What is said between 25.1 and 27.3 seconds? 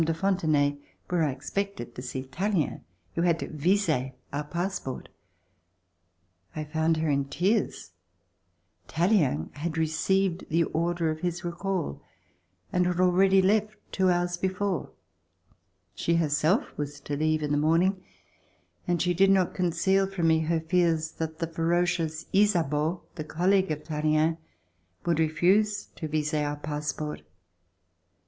refuse to vise our passport.